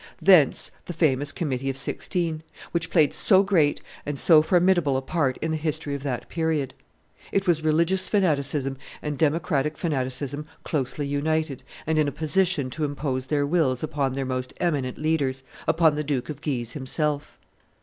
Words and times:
Thence 0.19 0.71
the 0.85 0.93
famous 0.93 1.31
Committee 1.31 1.69
of 1.69 1.77
Sixteen, 1.77 2.41
which 2.71 2.89
played 2.89 3.13
so 3.13 3.43
great 3.43 3.81
and 4.03 4.19
so 4.19 4.41
formidable 4.41 4.97
a 4.97 5.01
part 5.03 5.37
in 5.43 5.51
the 5.51 5.57
history 5.57 5.93
of 5.93 6.01
that 6.01 6.27
period. 6.27 6.73
It 7.31 7.45
was 7.45 7.63
religious 7.63 8.07
fanaticism 8.09 8.77
and 9.03 9.15
democratic 9.15 9.77
fanaticism 9.77 10.47
closely 10.63 11.05
united, 11.05 11.61
and 11.85 11.99
in 11.99 12.07
a 12.07 12.11
position 12.11 12.71
to 12.71 12.83
impose 12.83 13.27
their 13.27 13.45
wills 13.45 13.83
upon 13.83 14.13
their 14.13 14.25
most 14.25 14.55
eminent 14.59 14.97
leaders, 14.97 15.43
upon 15.67 15.93
the 15.93 16.03
Duke 16.03 16.29
of 16.31 16.41
Guise 16.41 16.71
himself. 16.71 17.37